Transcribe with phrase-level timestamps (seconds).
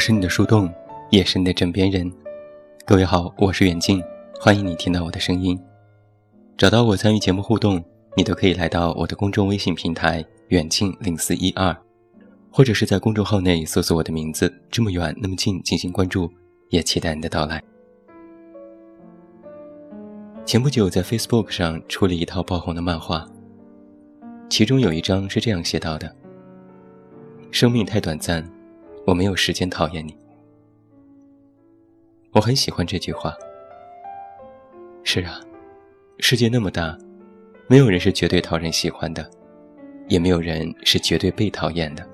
[0.00, 0.72] 我是你的树洞，
[1.10, 2.10] 也是你的枕边人。
[2.86, 4.02] 各位好，我是远近，
[4.40, 5.60] 欢迎你听到我的声音。
[6.56, 7.84] 找到我参与节目互动，
[8.16, 11.76] 你都可以来到我的公众微信平台远近零四一二，
[12.50, 16.32] 或者是在公众号内搜索我的名字这么远那么近进行关注，
[16.70, 17.62] 也期待你的到来。
[20.46, 23.28] 前不久在 Facebook 上出了一套爆红的漫画，
[24.48, 26.10] 其中有一章是这样写到的：
[27.50, 28.42] 生命太短暂。
[29.06, 30.16] 我没有时间讨厌你，
[32.32, 33.34] 我很喜欢这句话。
[35.02, 35.40] 是啊，
[36.18, 36.96] 世界那么大，
[37.66, 39.28] 没有人是绝对讨人喜欢的，
[40.08, 42.06] 也没有人是绝对被讨厌的。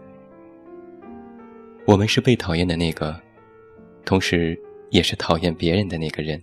[1.87, 3.21] 我们是被讨厌的那个，
[4.05, 4.59] 同时
[4.91, 6.41] 也是讨厌别人的那个人。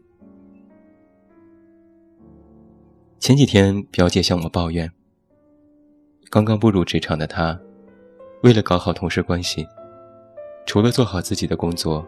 [3.18, 4.92] 前几天，表姐向我抱怨，
[6.30, 7.58] 刚刚步入职场的她，
[8.44, 9.66] 为了搞好同事关系。
[10.66, 12.06] 除了做好自己的工作，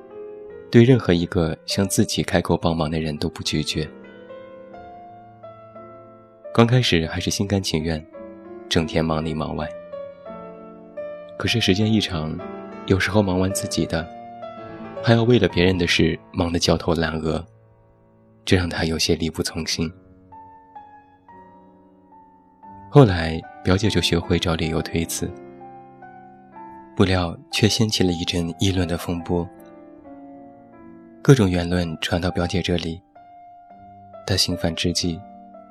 [0.72, 3.88] 对任何一个向自己开口帮忙的人都不拒绝。
[6.54, 8.04] 刚开始还是心甘情愿，
[8.70, 9.68] 整天忙里忙外。
[11.38, 12.38] 可是时间一长，
[12.88, 14.08] 有时候忙完自己的，
[15.04, 17.46] 还要为了别人的事忙得焦头烂额，
[18.46, 19.92] 这让他有些力不从心。
[22.90, 25.30] 后来表姐就学会找理由推辞。
[26.96, 29.46] 不料，却掀起了一阵议论的风波。
[31.22, 33.02] 各种言论传到表姐这里，
[34.26, 35.20] 她心烦之际，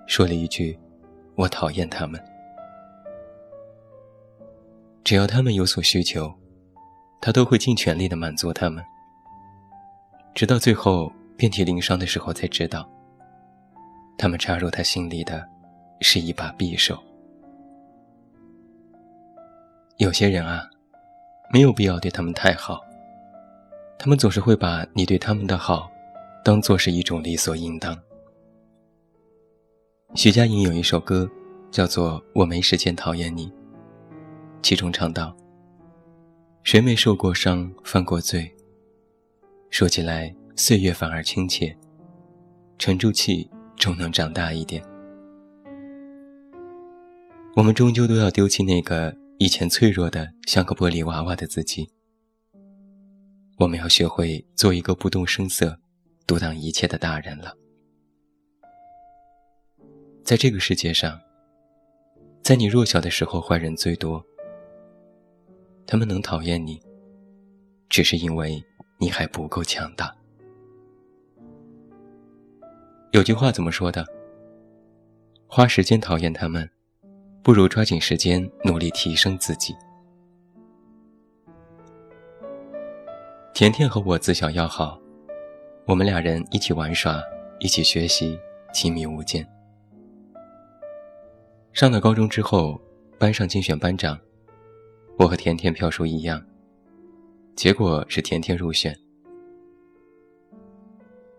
[0.06, 0.78] 说了一句
[1.34, 2.22] ：“我讨厌他们。
[5.02, 6.30] 只要他们有所需求，
[7.22, 8.84] 她都会尽全力的满足他们。”
[10.34, 12.86] 直到最后遍体鳞伤的时候，才知道，
[14.18, 15.48] 他们插入她心里的，
[16.02, 17.02] 是一把匕首。
[19.96, 20.68] 有些人啊。
[21.50, 22.80] 没有必要对他们太好，
[23.96, 25.88] 他们总是会把你对他们的好，
[26.44, 27.96] 当做是一种理所应当。
[30.14, 31.30] 徐佳莹有一首歌，
[31.70, 33.48] 叫做《我没时间讨厌你》，
[34.62, 35.36] 其中唱道
[36.64, 38.52] ：“谁没受过伤，犯过罪？
[39.70, 41.76] 说起来，岁月反而亲切，
[42.78, 44.82] 沉住气，终能长大一点。
[47.54, 51.86] 我们终究都要丢弃那个。”以前脆弱的像个玻璃娃娃的自己，
[53.58, 55.78] 我们要学会做一个不动声色、
[56.26, 57.54] 独当一切的大人了。
[60.24, 61.20] 在这个世界上，
[62.42, 64.24] 在你弱小的时候，坏人最多。
[65.86, 66.80] 他们能讨厌你，
[67.90, 68.64] 只是因为
[68.96, 70.10] 你还不够强大。
[73.12, 74.06] 有句话怎么说的？
[75.46, 76.66] 花时间讨厌他们。
[77.44, 79.76] 不如抓紧时间努力提升自己。
[83.52, 84.98] 甜甜和我自小要好，
[85.84, 87.22] 我们俩人一起玩耍，
[87.58, 88.38] 一起学习，
[88.72, 89.46] 亲密无间。
[91.74, 92.80] 上了高中之后，
[93.18, 94.18] 班上竞选班长，
[95.18, 96.42] 我和甜甜票数一样，
[97.54, 98.96] 结果是甜甜入选。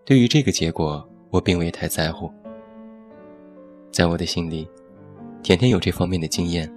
[0.06, 2.32] 对于这个结果，我并未太在乎，
[3.92, 4.70] 在我的心里。
[5.46, 6.68] 甜甜有这方面的经验，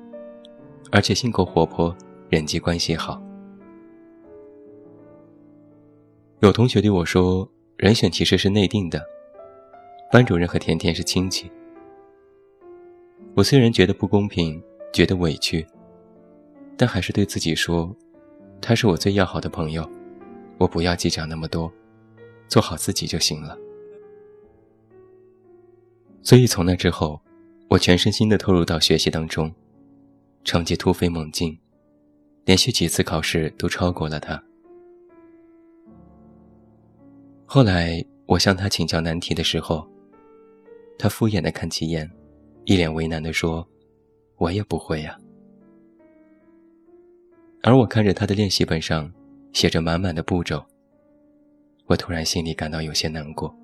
[0.92, 1.96] 而且性格活泼，
[2.28, 3.18] 人际关系好。
[6.40, 9.02] 有同学对我说：“人选其实是内定的，
[10.12, 11.50] 班主任和甜甜是亲戚。”
[13.34, 14.62] 我虽然觉得不公平，
[14.92, 15.66] 觉得委屈，
[16.76, 17.90] 但还是对自己说
[18.60, 19.90] ：“他是我最要好的朋友，
[20.58, 21.72] 我不要计较那么多，
[22.48, 23.56] 做好自己就行了。”
[26.20, 27.18] 所以从那之后。
[27.68, 29.52] 我全身心地投入到学习当中，
[30.42, 31.58] 成绩突飞猛进，
[32.46, 34.42] 连续几次考试都超过了他。
[37.44, 39.86] 后来我向他请教难题的时候，
[40.98, 42.10] 他敷衍地看几眼，
[42.64, 43.66] 一脸为难地说
[44.38, 45.18] ：“我也不会呀。”
[47.62, 49.12] 而我看着他的练习本上
[49.52, 50.64] 写着满满的步骤，
[51.84, 53.54] 我突然心里感到有些难过。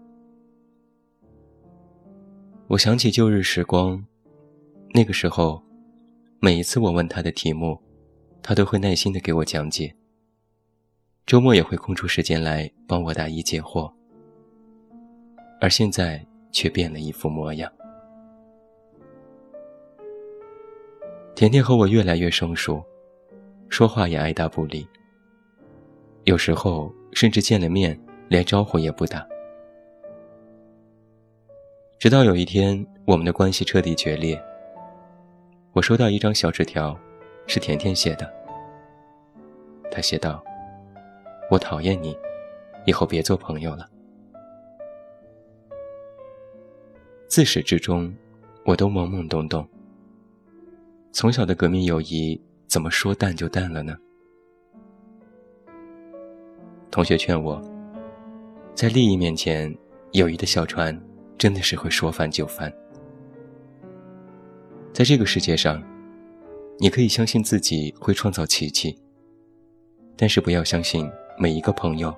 [2.74, 4.04] 我想起旧日时光，
[4.92, 5.62] 那个时候，
[6.40, 7.80] 每一次我问他的题目，
[8.42, 9.94] 他都会耐心的给我讲解。
[11.24, 13.88] 周末也会空出时间来帮我答疑解惑。
[15.60, 17.70] 而现在却变了一副模样。
[21.36, 22.82] 甜甜和我越来越生疏，
[23.68, 24.84] 说话也爱答不理，
[26.24, 29.24] 有时候甚至见了面连招呼也不打。
[32.04, 34.38] 直到有一天，我们的关系彻底决裂。
[35.72, 36.94] 我收到一张小纸条，
[37.46, 38.30] 是甜甜写的。
[39.90, 40.44] 他写道
[41.50, 42.14] ：“我讨厌你，
[42.84, 43.88] 以后别做朋友了。
[47.26, 48.14] 自始至终，
[48.66, 49.66] 我都懵懵懂懂。
[51.10, 53.96] 从小的革命友谊，怎么说淡就淡了呢？
[56.90, 57.58] 同学劝我，
[58.74, 59.74] 在利益面前，
[60.12, 60.94] 友谊的小船
[61.38, 62.72] 真的是会说翻就翻。
[64.92, 65.82] 在这个世界上，
[66.78, 68.96] 你可以相信自己会创造奇迹，
[70.16, 72.14] 但是不要相信每一个朋友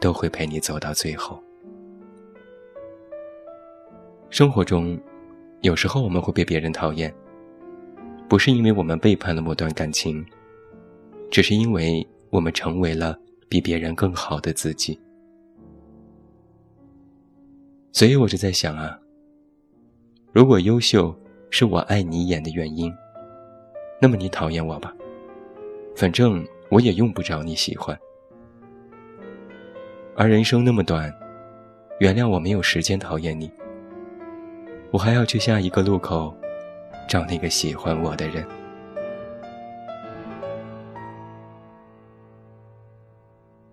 [0.00, 1.38] 都会陪你走到最后。
[4.30, 4.98] 生活中，
[5.60, 7.14] 有时候我们会被别人讨厌，
[8.28, 10.24] 不是因为我们背叛了某段感情，
[11.30, 13.18] 只是因为我们成为了
[13.48, 14.98] 比别人更好的自己。
[17.96, 19.00] 所以我就在想啊，
[20.32, 21.16] 如果优秀。
[21.48, 22.92] 是我爱你眼的原因，
[24.00, 24.92] 那么你讨厌我吧，
[25.94, 27.98] 反正我也用不着你喜欢。
[30.16, 31.10] 而人生那么短，
[32.00, 33.50] 原谅我没有时间讨厌你，
[34.90, 36.34] 我还要去下一个路口，
[37.08, 38.46] 找那个喜欢我的人。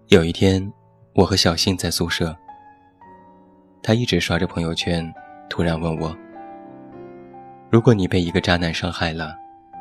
[0.08, 0.72] 有一天，
[1.16, 2.34] 我和小信在宿舍，
[3.84, 5.14] 他一直刷着朋友圈，
[5.50, 6.16] 突然问我。
[7.70, 9.36] 如果你被一个渣男伤害了，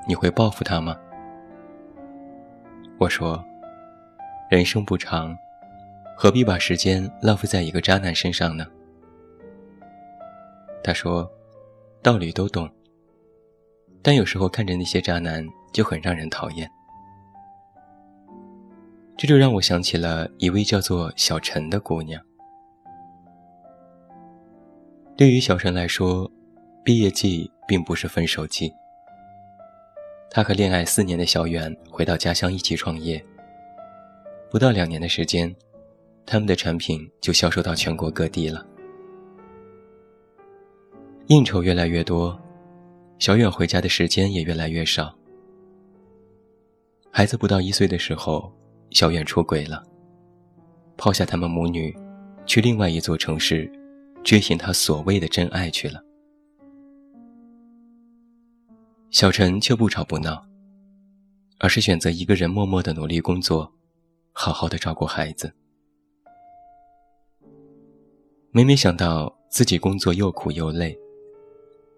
[0.09, 0.99] 你会报复他吗？
[2.99, 3.43] 我说，
[4.51, 5.37] 人生不长，
[6.17, 8.67] 何必把时间浪费在一个渣男身上呢？
[10.83, 11.31] 他说，
[12.03, 12.69] 道理都懂，
[14.03, 16.69] 但有时候看着那些渣男就很让人讨厌。
[19.17, 22.21] 这就让我想起了一位叫做小陈的姑娘。
[25.23, 26.29] 对于小陈来说，
[26.83, 27.49] 毕业季。
[27.69, 28.75] 并不是分手季。
[30.29, 33.25] 他和恋爱四年的小袁回到家乡一起创业。
[34.51, 35.55] 不到两年的时间，
[36.27, 38.67] 他们的产品就销售到全国各地了。
[41.29, 42.37] 应酬越来越多，
[43.21, 45.17] 小远回家的时间也越来越少。
[47.13, 48.53] 孩子不到一岁的时候，
[48.91, 49.83] 小远出轨了，
[50.97, 51.97] 抛下他们母女，
[52.45, 53.71] 去另外一座城市，
[54.25, 56.03] 追寻他所谓的真爱去了。
[59.11, 60.47] 小陈却不吵不闹，
[61.59, 63.71] 而是选择一个人默默的努力工作，
[64.33, 65.53] 好好的照顾孩子。
[68.51, 70.99] 每每想到自己工作又苦又累，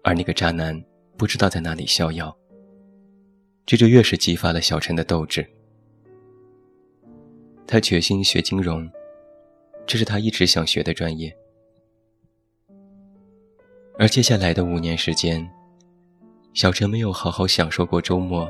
[0.03, 0.83] 而那个渣男
[1.17, 2.35] 不知道在哪里逍遥，
[3.65, 5.45] 这就越是激发了小陈的斗志。
[7.67, 8.89] 他决心学金融，
[9.85, 11.35] 这是他一直想学的专业。
[13.97, 15.47] 而接下来的五年时间。
[16.53, 18.49] 小陈没有好好享受过周末，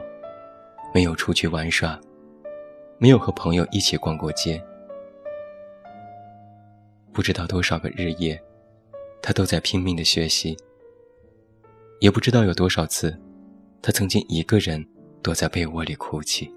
[0.94, 2.00] 没有出去玩耍，
[3.00, 4.64] 没有和朋友一起逛过街。
[7.12, 8.40] 不知道多少个日夜，
[9.24, 10.56] 他都在拼命的学习。
[12.00, 13.18] 也不知道有多少次，
[13.82, 14.86] 他曾经一个人
[15.24, 16.52] 躲在被窝里哭泣。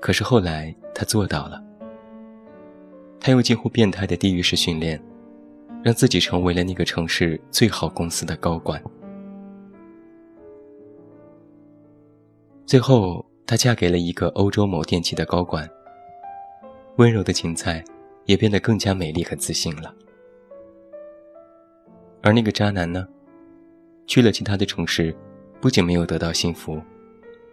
[0.00, 1.60] 可是后来他做到了，
[3.18, 5.00] 他用近乎变态的地狱式训练。
[5.86, 8.82] 让自己成为了那个城市最好公司的高管。
[12.66, 15.70] 最后，她嫁给了一个欧洲某电器的高管。
[16.96, 17.84] 温柔的芹菜
[18.24, 19.94] 也变得更加美丽和自信了。
[22.20, 23.06] 而那个渣男呢，
[24.08, 25.14] 去了其他的城市，
[25.60, 26.82] 不仅没有得到幸福，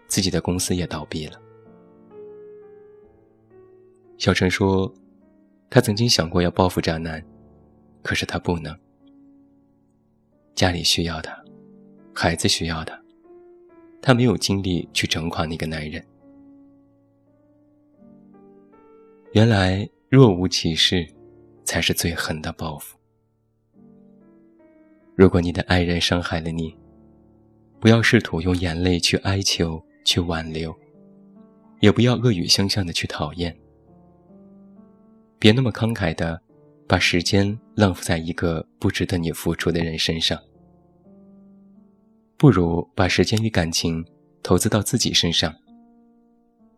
[0.08, 1.40] 自己的公司也倒闭了。
[4.18, 4.92] 小陈说，
[5.70, 7.24] 他曾经想过要报复渣男。
[8.04, 8.78] 可是他不能，
[10.54, 11.42] 家里需要他，
[12.14, 13.02] 孩子需要他，
[14.02, 16.06] 他没有精力去整垮那个男人。
[19.32, 21.08] 原来若无其事，
[21.64, 22.98] 才是最狠的报复。
[25.16, 26.76] 如果你的爱人伤害了你，
[27.80, 30.76] 不要试图用眼泪去哀求、去挽留，
[31.80, 33.58] 也不要恶语相向的去讨厌，
[35.40, 36.42] 别那么慷慨的。
[36.94, 40.40] 把时间浪费在一个不值得你付出的人身上，
[42.38, 44.06] 不如把时间与感情
[44.44, 45.52] 投资到自己身上。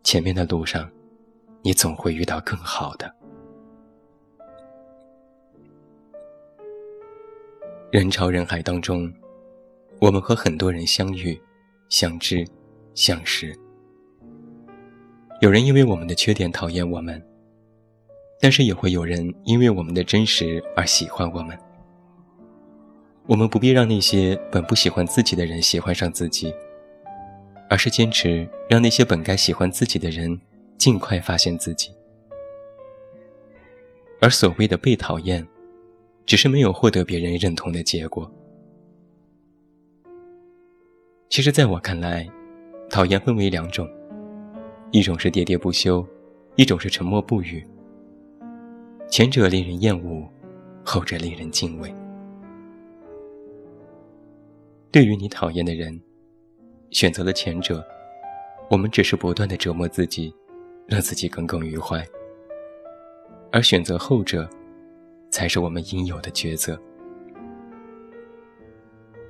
[0.02, 0.90] 前面的路上，
[1.60, 3.14] 你总会遇到更好的。
[7.90, 9.12] 人潮人海当中，
[10.00, 11.38] 我们和很多人相遇、
[11.90, 12.42] 相知、
[12.94, 13.54] 相识。
[15.42, 17.22] 有人因为我们的缺点讨厌我们。
[18.40, 21.58] 但是也会有人因为我们的真实而喜欢我们。
[23.26, 26.54] 我们不必让那些本不喜欢自己的人喜欢上自己，
[27.68, 30.40] 而是坚持让那些本该喜欢自己的人
[30.78, 31.90] 尽快发现自己。
[34.20, 35.46] 而所谓的被讨厌，
[36.24, 38.30] 只是没有获得别人认同的结果。
[41.28, 42.28] 其实，在我看来，
[42.88, 43.88] 讨厌分为两种，
[44.92, 46.06] 一种是喋喋不休，
[46.54, 47.66] 一种是沉默不语。
[49.08, 50.28] 前者令人厌恶，
[50.84, 51.94] 后者令人敬畏。
[54.90, 55.98] 对于你讨厌的人，
[56.90, 57.84] 选择了前者，
[58.68, 60.34] 我们只是不断的折磨自己，
[60.86, 62.04] 让自己耿耿于怀；
[63.52, 64.48] 而选择后者，
[65.30, 66.78] 才是我们应有的抉择。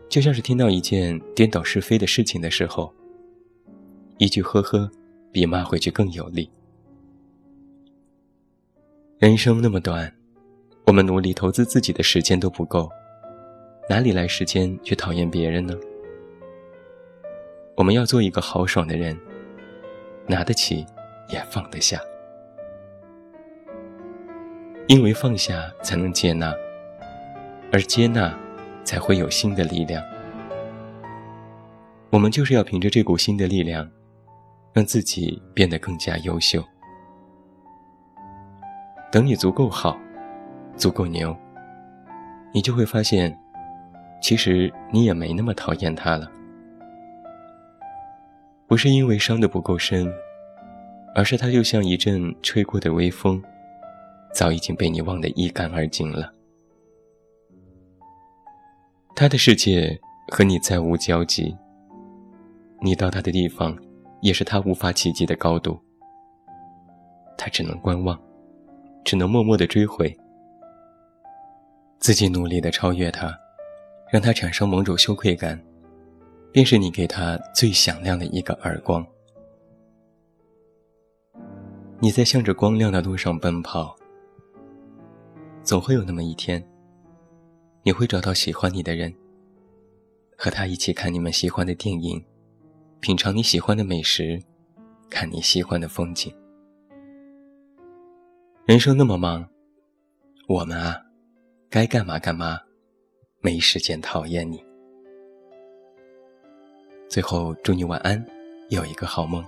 [0.09, 2.93] 就像是听到一件颠倒是非的事情的时候，
[4.17, 4.91] 一句“呵呵”
[5.31, 6.49] 比骂回去更有力。
[9.19, 10.13] 人生那么短，
[10.87, 12.91] 我们努力投资自己的时间都不够，
[13.89, 15.75] 哪里来时间去讨厌别人呢？
[17.77, 19.19] 我们要做一个豪爽的人，
[20.27, 20.85] 拿得起，
[21.31, 22.01] 也放得下，
[24.87, 26.55] 因为放下才能接纳，
[27.73, 28.37] 而接纳。
[28.87, 30.01] 才会有新的力量。
[32.11, 33.91] 我们就是要凭着这股新的力量，
[34.73, 36.65] 让自己变得更加优秀。
[39.17, 39.99] 等你足够好，
[40.77, 41.35] 足够牛，
[42.53, 43.35] 你就会发现，
[44.21, 46.31] 其实你也没那么讨厌他了。
[48.67, 50.07] 不是因为伤得不够深，
[51.15, 53.43] 而是他就像一阵吹过的微风，
[54.35, 56.31] 早已经被你忘得一干二净了。
[59.15, 61.57] 他的世界和你再无交集，
[62.83, 63.75] 你到他的地方，
[64.21, 65.81] 也是他无法企及的高度。
[67.39, 68.21] 他只能观望，
[69.07, 70.13] 只能默默的追回，
[72.01, 73.33] 自己努力的超越他，
[74.11, 75.57] 让他产生某种羞愧感，
[76.51, 79.07] 便是你给他最响亮的一个耳光。
[82.01, 83.97] 你在向着光亮的路上奔跑，
[85.63, 86.61] 总会有那么一天。
[87.85, 89.15] 你会找到喜欢你的人，
[90.37, 92.21] 和他一起看你们喜欢的电影，
[92.99, 94.43] 品尝你喜欢的美食，
[95.09, 96.35] 看你喜欢的风景。
[98.67, 99.49] 人生那么忙，
[100.49, 101.01] 我们啊，
[101.71, 102.59] 该干嘛干嘛，
[103.41, 104.61] 没时间讨厌你。
[107.09, 108.27] 最后祝你晚安，
[108.69, 109.45] 有一个好梦。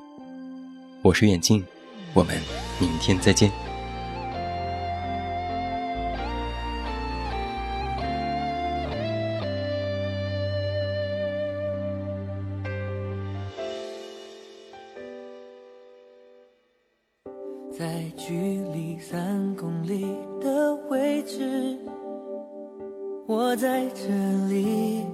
[1.02, 1.64] 我是远近，
[2.14, 2.40] 我们
[2.80, 3.50] 明天再见。
[23.30, 24.08] 我在这
[24.48, 25.04] 里，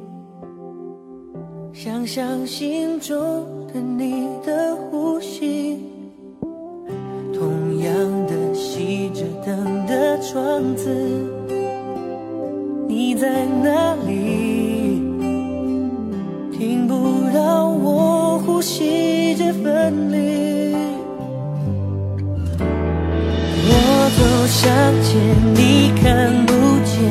[1.73, 5.81] 想象心中的你的呼吸，
[7.33, 7.93] 同样
[8.29, 10.95] 的熄着灯的窗子，
[12.87, 15.03] 你在哪里？
[16.57, 16.95] 听不
[17.37, 20.73] 到我呼吸着分离。
[24.47, 24.71] 想
[25.03, 25.17] 见
[25.55, 26.53] 你看不
[26.85, 27.03] 见，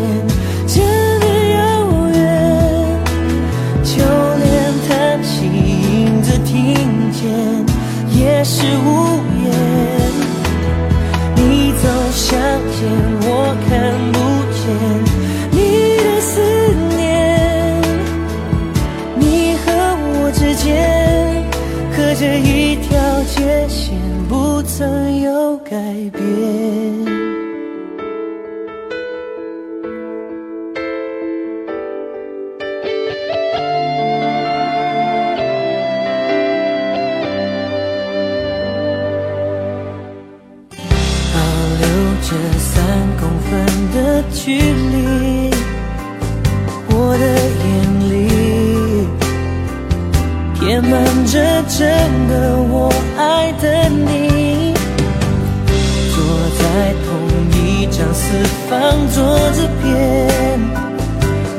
[58.33, 58.71] 一张四方
[59.13, 60.59] 桌子边，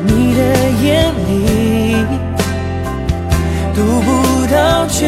[0.07, 0.41] 你的
[0.83, 0.85] 眼
[1.29, 1.31] 里
[3.75, 4.09] 读不
[4.53, 5.01] 到圈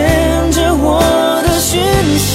[0.52, 1.02] 着我
[1.42, 1.82] 的讯
[2.18, 2.30] 息。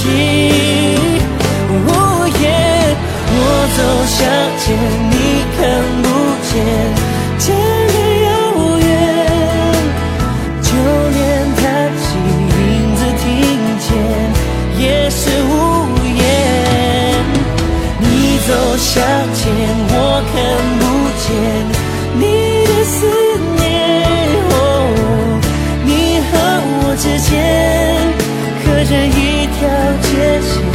[3.33, 3.47] 我
[3.77, 4.19] 走向
[4.59, 4.63] 前。
[5.09, 5.15] 你
[5.55, 5.59] 看
[6.03, 6.05] 不
[6.49, 6.53] 见
[30.11, 30.70] 谢谢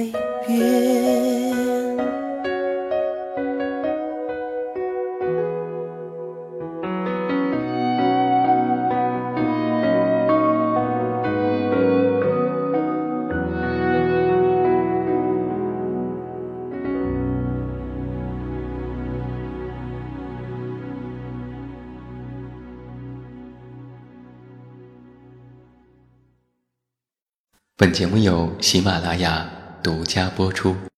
[0.00, 0.10] 没
[0.46, 1.96] 变
[27.76, 30.76] 本节目由喜马拉雅独家播出。